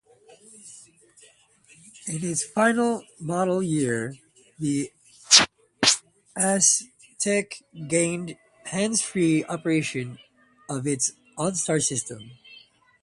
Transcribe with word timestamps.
In 2.07 2.23
its 2.23 2.43
final 2.43 3.03
model 3.19 3.61
year, 3.61 4.15
the 4.57 4.91
Aztek 6.35 7.61
gained 7.87 8.35
hands-free 8.65 9.45
operation 9.45 10.17
of 10.67 10.87
its 10.87 11.11
On-Star 11.37 11.79
system. 11.79 12.31